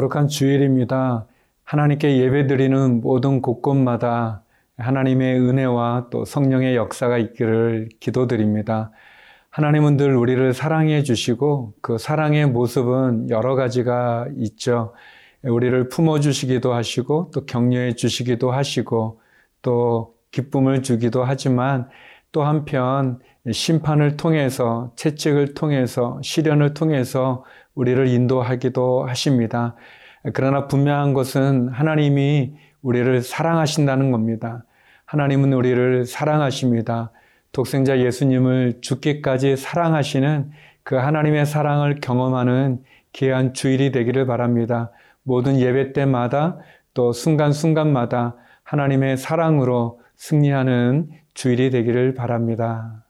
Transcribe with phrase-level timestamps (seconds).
[0.00, 1.26] 거룩한 주일입니다.
[1.64, 4.42] 하나님께 예배드리는 모든 곳곳마다
[4.78, 8.92] 하나님의 은혜와 또 성령의 역사가 있기를 기도드립니다.
[9.50, 14.94] 하나님은 늘 우리를 사랑해 주시고 그 사랑의 모습은 여러 가지가 있죠.
[15.42, 19.20] 우리를 품어 주시기도 하시고 또 격려해 주시기도 하시고
[19.60, 21.88] 또 기쁨을 주기도 하지만
[22.32, 23.18] 또 한편
[23.50, 29.74] 심판을 통해서 채찍을 통해서 시련을 통해서 우리를 인도하기도 하십니다.
[30.34, 34.64] 그러나 분명한 것은 하나님이 우리를 사랑하신다는 겁니다.
[35.06, 37.10] 하나님은 우리를 사랑하십니다.
[37.52, 40.50] 독생자 예수님을 죽기까지 사랑하시는
[40.82, 44.90] 그 하나님의 사랑을 경험하는 귀한 주일이 되기를 바랍니다.
[45.22, 46.58] 모든 예배 때마다
[46.94, 53.04] 또 순간순간마다 하나님의 사랑으로 승리하는 주일이 되기를 바랍니다.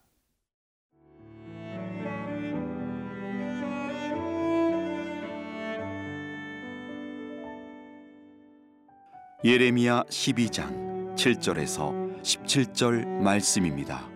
[9.43, 14.07] 예레미야 12장 7절에서 17절 말씀입니다.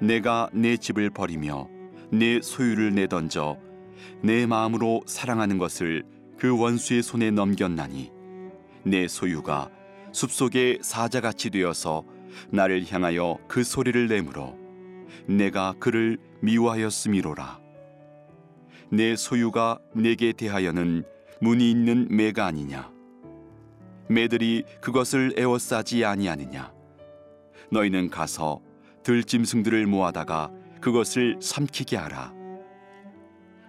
[0.00, 1.68] 내가 내 집을 버리며
[2.10, 3.56] 내 소유를 내던져
[4.20, 6.02] 내 마음으로 사랑하는 것을
[6.38, 8.10] 그 원수의 손에 넘겼나니
[8.82, 9.70] 내 소유가
[10.10, 12.02] 숲속의 사자같이 되어서
[12.50, 14.58] 나를 향하여 그 소리를 내므로
[15.28, 17.60] 내가 그를 미워하였음이로라
[18.90, 21.04] 내 소유가 내게 대하여는
[21.40, 22.90] 문이 있는 매가 아니냐?
[24.08, 26.72] 매들이 그것을 에워싸지 아니하느냐?
[27.70, 28.60] 너희는 가서
[29.02, 32.32] 들짐승들을 모아다가 그것을 삼키게 하라.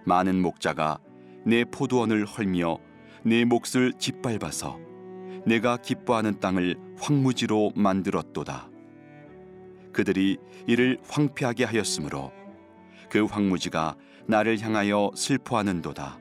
[0.04, 0.98] 많은 목자가
[1.44, 2.78] 내 포도원을 헐며
[3.22, 4.78] 내 몫을 짓밟아서
[5.44, 8.70] 내가 기뻐하는 땅을 황무지로 만들었도다.
[9.92, 12.32] 그들이 이를 황폐하게 하였으므로
[13.10, 13.96] 그 황무지가
[14.26, 16.18] 나를 향하여 슬퍼하는도다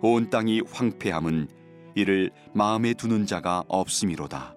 [0.00, 1.48] 온 땅이 황폐함은
[1.94, 4.54] 이를 마음에 두는 자가 없음이로다.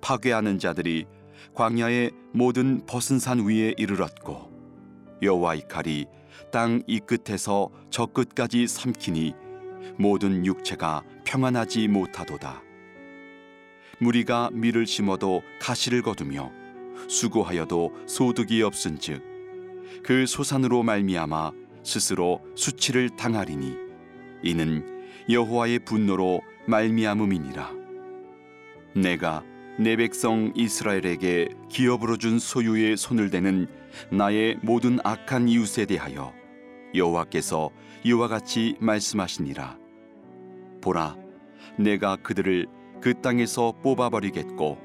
[0.00, 1.06] 파괴하는 자들이
[1.54, 4.50] 광야의 모든 벗은 산 위에 이르렀고
[5.22, 6.06] 여호와의 칼이
[6.50, 9.34] 땅 이 끝에서 저 끝까지 삼키니
[9.98, 12.62] 모든 육체가 평안하지 못하도다.
[14.00, 16.50] 무리가 밀을 심어도 가시를 거두며
[17.08, 19.22] 수고하여도 소득이 없은즉
[20.02, 21.52] 그 소산으로 말미암아
[21.82, 23.87] 스스로 수치를 당하리니
[24.42, 24.86] 이는
[25.28, 27.72] 여호와의 분노로 말미암음이니라.
[28.94, 29.44] 내가
[29.78, 33.68] 내 백성 이스라엘에게 기업으로 준 소유의 손을 대는
[34.10, 36.32] 나의 모든 악한 이웃에 대하여
[36.94, 37.70] 여호와께서
[38.04, 39.78] 이와 같이 말씀하시니라.
[40.80, 41.16] 보라,
[41.78, 42.66] 내가 그들을
[43.00, 44.78] 그 땅에서 뽑아버리겠고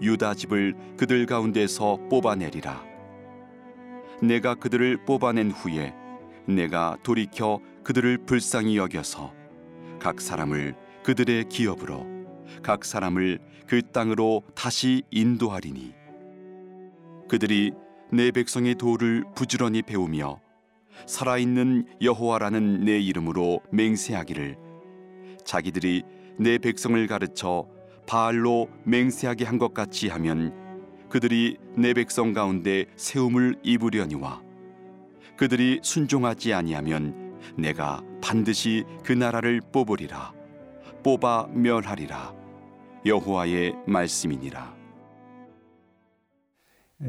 [0.00, 2.84] 유다 집을 그들 가운데서 뽑아내리라.
[4.22, 5.94] 내가 그들을 뽑아낸 후에
[6.46, 9.32] 내가 돌이켜 그들을 불쌍히 여겨서
[10.00, 12.06] 각 사람을 그들의 기업으로
[12.62, 15.94] 각 사람을 그 땅으로 다시 인도하리니.
[17.28, 17.72] 그들이
[18.12, 20.40] 내 백성의 도를 부지런히 배우며
[21.06, 24.56] 살아있는 여호와라는 내 이름으로 맹세하기를
[25.44, 26.02] 자기들이
[26.38, 27.66] 내 백성을 가르쳐
[28.06, 30.52] 바알로 맹세하게 한 것 같이 하면
[31.08, 34.42] 그들이 내 백성 가운데 세움을 입으려니와
[35.42, 40.32] 그들이 순종하지 아니하면 내가 반드시 그 나라를 뽑으리라.
[41.02, 42.32] 뽑아 멸하리라.
[43.04, 44.72] 여호와의 말씀이니라.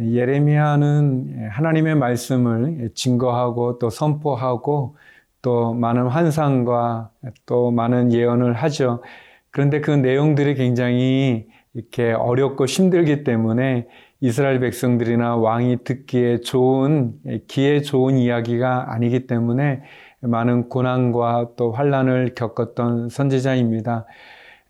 [0.01, 4.95] 예레미야는 하나님의 말씀을 증거하고 또 선포하고
[5.43, 7.11] 또 많은 환상과
[7.45, 9.03] 또 많은 예언을 하죠.
[9.51, 11.45] 그런데 그 내용들이 굉장히
[11.75, 13.87] 이렇게 어렵고 힘들기 때문에
[14.25, 17.15] 이스라엘 백성들이나 왕이 듣기에 좋은
[17.49, 19.81] 기에 좋은 이야기가 아니기 때문에
[20.21, 24.05] 많은 고난과 또 환란을 겪었던 선지자입니다.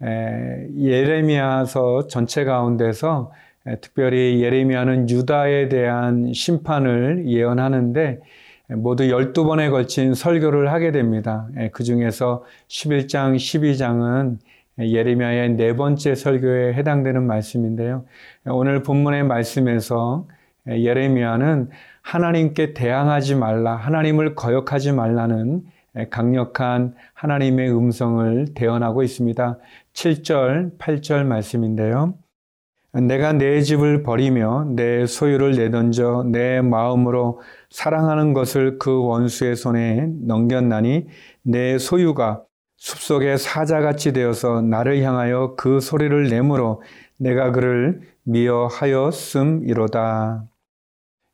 [0.01, 3.31] 예레미야서 전체 가운데서
[3.81, 8.21] 특별히 예레미야는 유다에 대한 심판을 예언하는데
[8.69, 11.47] 모두 12번에 걸친 설교를 하게 됩니다.
[11.73, 14.39] 그 중에서 11장, 12장은
[14.79, 18.05] 예레미야의 네 번째 설교에 해당되는 말씀인데요.
[18.45, 20.27] 오늘 본문의 말씀에서
[20.67, 21.69] 예레미야는
[22.01, 25.63] 하나님께 대항하지 말라, 하나님을 거역하지 말라는
[26.09, 29.59] 강력한 하나님의 음성을 대언하고 있습니다.
[29.93, 32.15] 7절, 8절 말씀인데요.
[32.93, 37.41] 내가 내 집을 버리며 내 소유를 내던져 내 마음으로
[37.71, 41.07] 사랑하는 것을 그 원수의 손에 넘겼나니
[41.41, 42.43] 내 소유가
[42.83, 46.83] 숲속의 사자같이 되어서 나를 향하여 그 소리를 내므로
[47.15, 49.24] 내가 그를 미워하였음이로다.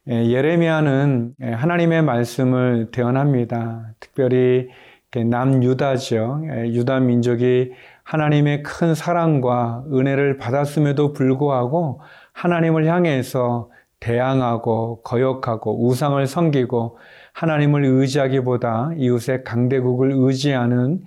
[0.07, 3.95] 예레미야는 하나님의 말씀을 대언합니다.
[3.99, 4.67] 특별히
[5.15, 6.43] 남유다죠.
[6.67, 7.71] 유다 민족이
[8.03, 16.99] 하나님의 큰 사랑과 은혜를 받았음에도 불구하고 하나님을 향해서 대항하고 거역하고 우상을 섬기고
[17.33, 21.01] 하나님을 의지하기보다 이웃의 강대국을 의지하는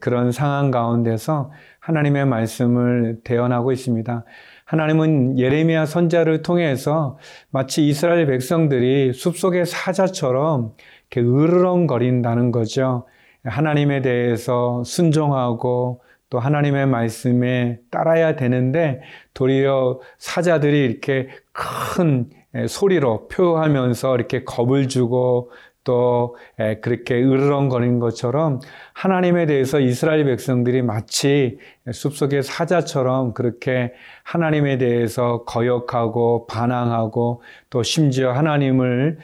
[0.00, 4.24] 그런 상황 가운데서 하나님의 말씀을 대언하고 있습니다.
[4.64, 7.18] 하나님은 예레미야 선자를 통해서
[7.50, 10.74] 마치 이스라엘 백성들이 숲속의 사자처럼
[11.10, 13.06] 이렇게 으르렁거린다는 거죠.
[13.44, 19.00] 하나님에 대해서 순종하고 또 하나님의 말씀에 따라야 되는데
[19.32, 22.28] 도리어 사자들이 이렇게 큰
[22.66, 25.50] 소리로 표하면서 이렇게 겁을 주고
[25.88, 26.36] 또
[26.82, 28.60] 그렇게 으르렁거리는 것처럼
[28.92, 31.56] 하나님에 대해서 이스라엘 백성들이 마치
[31.90, 37.40] 숲속의 사자처럼 그렇게 하나님에 대해서 거역하고 반항하고
[37.70, 39.16] 또 심지어 하나님을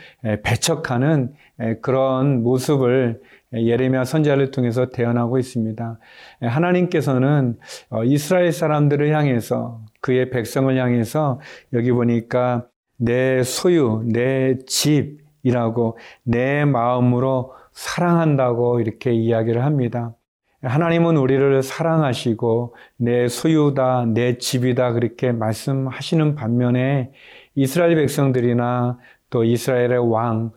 [0.43, 1.35] 배척하는
[1.83, 3.21] 그런 모습을
[3.53, 5.99] 예레미야 선자를 통해서 대언하고 있습니다.
[6.41, 7.59] 하나님께서는
[7.91, 11.41] 어, 이스라엘 사람들을 향해서 그의 백성을 향해서
[11.75, 20.15] 여기 보니까 내 소유, 내 집 이라고 내 마음으로 사랑한다고 이렇게 이야기를 합니다.
[20.63, 27.13] 하나님은 우리를 사랑하시고 내 소유다, 내 집이다 그렇게 말씀하시는 반면에
[27.55, 28.99] 이스라엘 백성들이나
[29.31, 30.51] 또 이스라엘의 왕,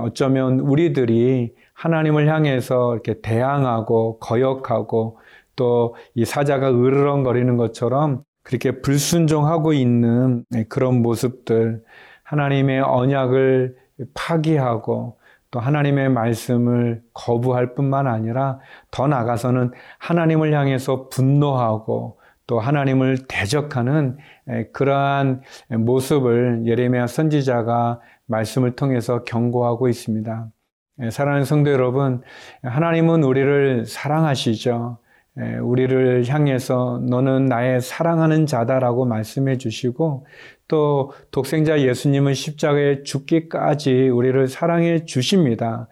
[0.00, 5.18] 어쩌면 우리들이 하나님을 향해서 이렇게 대항하고 거역하고
[5.56, 11.82] 또 이 사자가 으르렁거리는 것처럼 그렇게 불순종하고 있는 그런 모습들,
[12.24, 13.76] 하나님의 언약을
[14.14, 15.18] 파기하고
[15.50, 18.60] 또 하나님의 말씀을 거부할 뿐만 아니라
[18.90, 24.16] 더 나가서는 하나님을 향해서 분노하고 또 하나님을 대적하는
[24.72, 30.48] 그러한 모습을 예레미야 선지자가 말씀을 통해서 경고하고 있습니다.
[31.10, 32.22] 사랑하는 성도 여러분,
[32.62, 34.98] 하나님은 우리를 사랑하시죠.
[35.62, 40.26] 우리를 향해서 너는 나의 사랑하는 자다라고 말씀해 주시고
[40.68, 45.88] 또 독생자 예수님은 십자가에 죽기까지 우리를 사랑해 주십니다.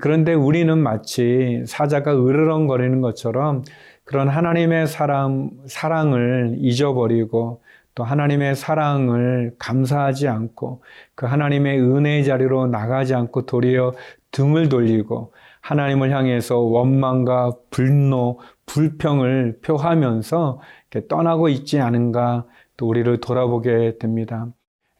[0.00, 3.64] 그런데 우리는 마치 사자가 으르렁거리는 것처럼
[4.04, 7.62] 그런 하나님의 사랑, 사랑을 잊어버리고
[7.94, 10.82] 또 하나님의 사랑을 감사하지 않고
[11.14, 13.94] 그 하나님의 은혜의 자리로 나가지 않고 도리어
[14.30, 20.60] 등을 돌리고 하나님을 향해서 원망과 분노, 불평을 표하면서
[21.08, 22.46] 떠나고 있지 않은가
[22.76, 24.46] 또 우리를 돌아보게 됩니다.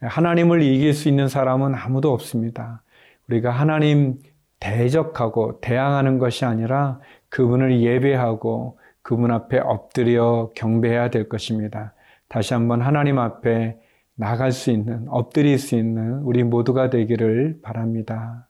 [0.01, 2.83] 하나님을 이길 수 있는 사람은 아무도 없습니다.
[3.29, 4.19] 우리가 하나님
[4.59, 11.95] 대적하고 대항하는 것이 아니라 그분을 예배하고 그분 앞에 엎드려 경배해야 될 것입니다.
[12.29, 13.79] 다시 한번 하나님 앞에
[14.15, 18.47] 나갈 수 있는, 엎드릴 수 있는 우리 모두가 되기를 바랍니다.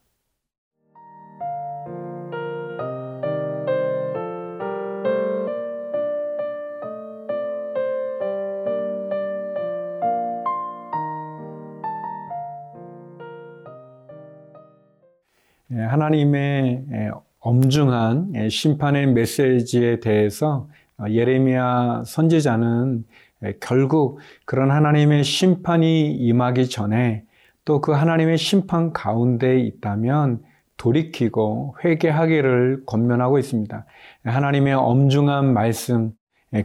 [15.90, 17.10] 하나님의 예,
[17.40, 20.68] 엄중한 예, 심판의 메시지에 대해서
[20.99, 23.04] 어, 예레미야 선지자는
[23.61, 27.25] 결국 그런 하나님의 심판이 임하기 전에
[27.64, 30.42] 또 그 하나님의 심판 가운데 있다면
[30.76, 33.85] 돌이키고 회개하기를 권면하고 있습니다.
[34.25, 36.12] 하나님의 엄중한 말씀,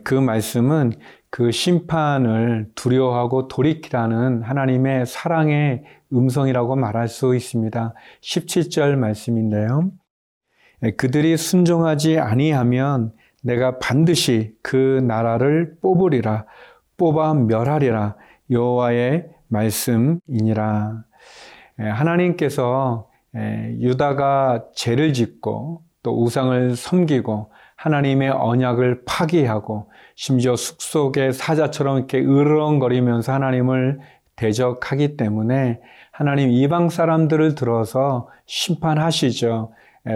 [0.03, 0.93] 그 말씀은
[1.35, 7.93] 그 심판을 두려워하고 돌이키라는 하나님의 사랑의 음성이라고 말할 수 있습니다.
[8.21, 9.91] 17절 말씀인데요.
[10.95, 13.11] 그들이 순종하지 아니하면
[13.43, 16.45] 내가 반드시 그 나라를 뽑으리라
[16.95, 18.15] 뽑아 멸하리라
[18.49, 21.03] 여호와의 말씀이니라.
[21.77, 33.33] 하나님께서 유다가 죄를 짓고 또 우상을 섬기고 하나님의 언약을 파기하고 심지어 숲속의 사자처럼 이렇게 으르렁거리면서
[33.33, 33.99] 하나님을
[34.37, 35.79] 대적하기 때문에
[36.11, 39.73] 하나님 이방 사람들을 들어서 심판하시죠.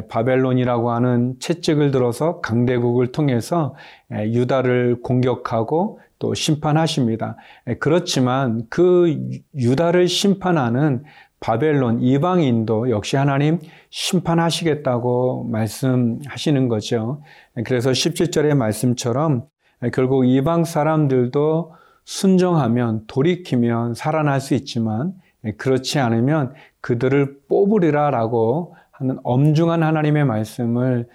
[0.08, 3.76] 바벨론이라고 하는 채찍을 들어서 강대국을 통해서
[4.12, 7.38] 유다를 공격하고 또 심판하십니다.
[7.80, 9.18] 그렇지만 그
[9.56, 11.04] 유다를 심판하는
[11.40, 17.24] 바벨론 이방인도 역시 하나님 심판하시겠다고 말씀하시는 거죠.
[17.66, 19.48] 그래서 17절의 말씀처럼
[19.94, 25.14] 결국 이방 사람들도 순종하면 돌이키면 살아날 수 있지만
[25.58, 31.08] 그렇지 않으면 그들을 뽑으리라 라고 하는 엄중한 하나님의 말씀을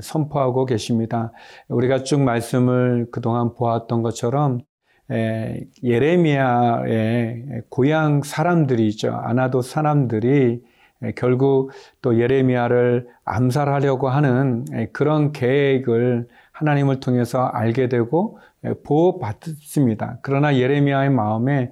[0.00, 1.32] 선포하고 계십니다.
[1.68, 4.60] 우리가 쭉 말씀을 그동안 보았던 것처럼
[5.84, 9.14] 예레미야의 고향 사람들이죠.
[9.14, 10.60] 아나도 사람들이
[11.14, 11.70] 결국
[12.02, 16.26] 또 예레미야를 암살하려고 하는 그런 계획을
[16.58, 18.38] 하나님을 통해서 알게 되고
[18.84, 20.18] 보호받습니다.
[20.22, 21.70] 그러나 예레미야의 마음에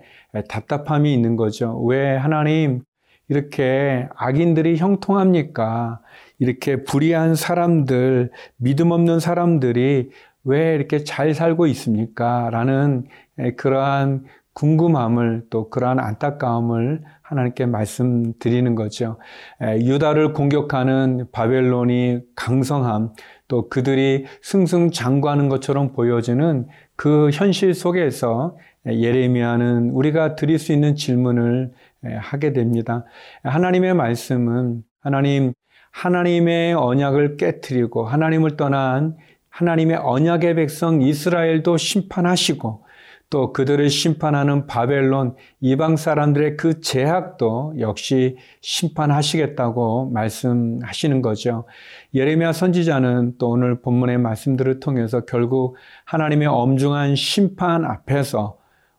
[0.49, 1.83] 답답함이 있는 거죠.
[1.85, 2.83] 왜 하나님
[3.29, 6.01] 이렇게 악인들이 형통합니까?
[6.39, 10.11] 이렇게 불의한 사람들, 믿음 없는 사람들이
[10.45, 12.49] 왜 이렇게 잘 살고 있습니까?
[12.51, 13.09] 라는
[13.57, 19.19] 그러한 궁금함을 또 그러한 안타까움을 하나님께 말씀드리는 거죠.
[19.61, 23.11] 유다를 공격하는 바벨론이 강성함,
[23.49, 31.73] 또 그들이 승승장구하는 것처럼 보여지는 그 현실 속에서 예레미야는 우리가 드릴 수 있는 질문을
[32.19, 33.05] 하게 됩니다.
[33.43, 35.53] 하나님의 말씀은 하나님
[35.91, 39.17] 하나님의 언약을 깨뜨리고 하나님을 떠난
[39.49, 42.86] 하나님의 언약의 백성 이스라엘도 심판하시고
[43.29, 51.67] 또 그들을 심판하는 바벨론 이방 사람들의 그 제약도 역시 심판하시겠다고 말씀하시는 거죠.
[52.15, 58.59] 예레미야 선지자는 또 오늘 본문의 말씀들을 통해서 결국 하나님의 엄중한 심판 앞에서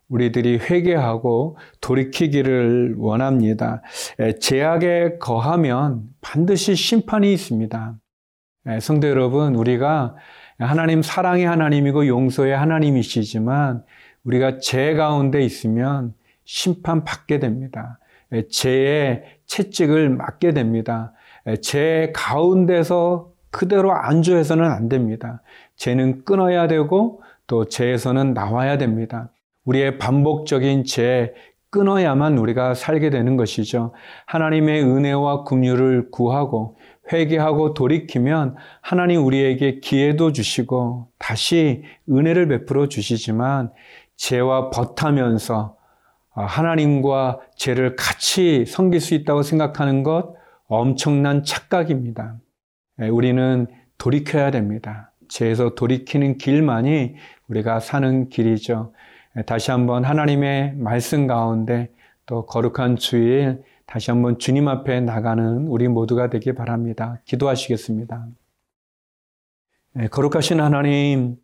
[0.09, 3.81] 우리들이 회개하고 돌이키기를 원합니다.
[4.39, 7.97] 제약에 거하면 반드시 심판이 있습니다.
[8.79, 10.15] 성도 여러분, 우리가
[10.59, 13.83] 하나님 사랑의 하나님이고 용서의 하나님이시지만
[14.27, 17.99] 우리가 죄 가운데 있으면 심판받게 됩니다.
[18.49, 21.13] 죄의 채찍을 맞게 됩니다.
[21.61, 25.41] 죄 가운데서 그대로 안주해서는 안 됩니다.
[25.77, 29.31] 죄는 끊어야 되고 또 죄에서는 나와야 됩니다.
[29.63, 31.33] 우리의 반복적인 죄
[31.69, 33.93] 끊어야만 우리가 살게 되는 것이죠.
[34.25, 36.77] 하나님의 은혜와 긍휼을 구하고
[37.11, 43.71] 회개하고 돌이키면 하나님 우리에게 기회도 주시고 다시 은혜를 베풀어 주시지만
[44.17, 45.77] 죄와 버타면서
[46.31, 50.35] 하나님과 죄를 같이 섬길 수 있다고 생각하는 것
[50.67, 52.37] 엄청난 착각입니다.
[53.11, 55.11] 우리는 돌이켜야 됩니다.
[55.29, 57.15] 죄에서 돌이키는 길만이
[57.47, 58.93] 우리가 사는 길이죠.
[59.45, 61.91] 다시 한번 하나님의 말씀 가운데
[62.25, 67.21] 또 거룩한 주일 다시 한번 주님 앞에 나가는 우리 모두가 되기 바랍니다.
[67.25, 68.27] 기도하시겠습니다.
[69.93, 71.37] 네, 거룩하신 하나님,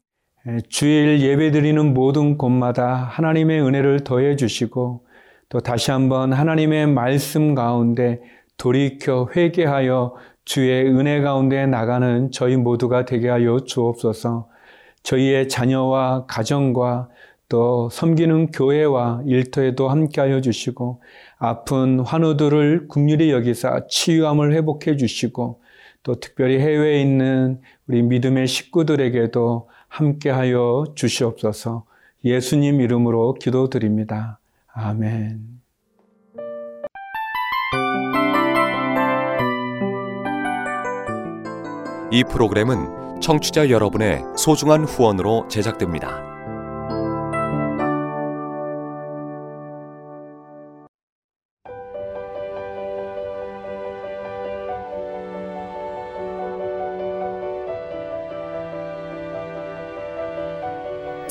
[0.68, 5.06] 주일 예배 드리는 모든 곳마다 하나님의 은혜를 더해 주시고
[5.48, 8.22] 또 다시 한번 하나님의 말씀 가운데
[8.58, 14.50] 돌이켜 회개하여 주의 은혜 가운데 나가는 저희 모두가 되게 하여 주옵소서.
[15.04, 17.08] 저희의 자녀와 가정과
[17.48, 21.02] 또 섬기는 교회와 일터에도 함께하여 주시고
[21.38, 25.62] 아픈 환우들을 국률이 여기사 치유함을 회복해 주시고
[26.04, 31.86] 또 특별히 해외에 있는 우리 믿음의 식구들에게도 함께하여 주시옵소서
[32.26, 34.40] 예수님 이름으로 기도드립니다.
[34.74, 35.62] 아멘.
[42.12, 46.33] 이 프로그램은 청취자 여러분의 소중한 후원으로 제작됩니다.